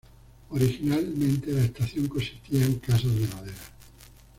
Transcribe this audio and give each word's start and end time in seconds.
Originalmente 0.49 1.51
la 1.51 1.61
estación 1.65 2.07
consistía 2.07 2.65
en 2.65 2.79
casas 2.79 3.13
de 3.15 3.27
madera. 3.27 3.61